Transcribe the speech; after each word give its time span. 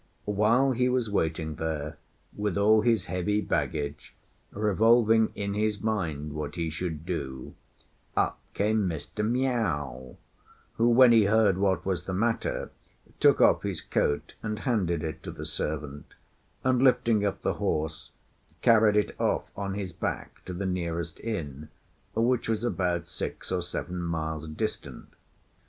While 0.25 0.71
he 0.71 0.89
was 0.89 1.11
waiting 1.11 1.57
there 1.57 1.99
with 2.35 2.57
all 2.57 2.81
his 2.81 3.05
heavy 3.05 3.39
baggage, 3.39 4.15
revolving 4.49 5.31
in 5.35 5.53
his 5.53 5.79
mind 5.79 6.33
what 6.33 6.55
he 6.55 6.71
should 6.71 7.05
do, 7.05 7.53
up 8.17 8.39
came 8.55 8.89
Mr. 8.89 9.23
Miao; 9.23 10.17
who, 10.77 10.89
when 10.89 11.11
he 11.11 11.25
heard 11.25 11.59
what 11.59 11.85
was 11.85 12.05
the 12.05 12.15
matter, 12.15 12.71
took 13.19 13.39
off 13.41 13.61
his 13.61 13.79
coat 13.79 14.33
and 14.41 14.57
handed 14.57 15.03
it 15.03 15.21
to 15.21 15.29
the 15.29 15.45
servant, 15.45 16.15
and 16.63 16.81
lifting 16.81 17.23
up 17.23 17.41
the 17.43 17.53
horse, 17.61 18.09
carried 18.63 18.97
it 18.97 19.11
off 19.21 19.51
on 19.55 19.75
his 19.75 19.93
back 19.93 20.43
to 20.45 20.53
the 20.53 20.65
nearest 20.65 21.19
inn, 21.19 21.69
which 22.15 22.49
was 22.49 22.63
about 22.63 23.07
six 23.07 23.51
or 23.51 23.61
seven 23.61 24.01
miles 24.01 24.47
distant. 24.47 25.09